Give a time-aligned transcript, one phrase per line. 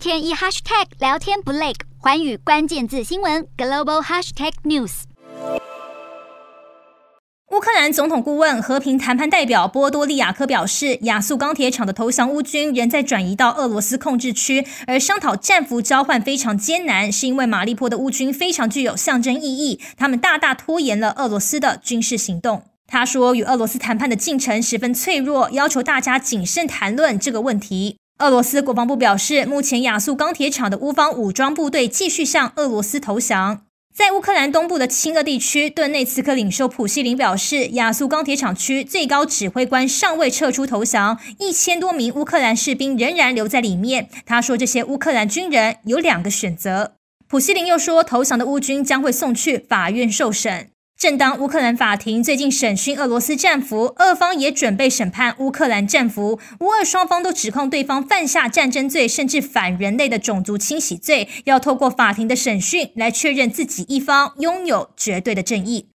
[0.00, 5.02] 天一 hashtag 聊天不累，寰宇关键字新闻 global hashtag news。
[7.52, 22.62] 乌克兰总统顾问、和平谈判代表波多利亚科表示，亚速钢铁厂的投降乌军仍在转移到俄罗斯控制区，而商讨战俘交换非常艰难，是因为马利坡的乌军非常具有象征意义，他们大大拖延了俄罗斯的军事行动。
[22.86, 27.98] 他说，与俄罗斯谈判的进程十分脆弱，要求大家谨慎谈论这个问题。
[28.20, 33.62] 俄罗斯国防部表示，目前亚速钢铁厂的乌方武装部队继续向俄罗斯投降。
[33.94, 44.10] 在乌克兰东部的亲俄地区，顿内茨克领袖普希林表示，亚速钢铁厂区最高指挥官尚未撤出投降，一千多名乌克兰士兵仍然留在里面。
[44.26, 46.96] 他说，这些乌克兰军人有两个选择。
[47.26, 50.68] 普希林又说，投降的乌军将会送去法院受审。
[51.00, 65.86] 正当乌克兰法庭最近审讯俄罗斯战俘，俄方也准备审判乌克兰战俘，乌俄双方都指控对方犯下战争罪，甚至反人类的种族清洗罪，要透过法庭的审讯来确认自己一方拥有绝对的正义。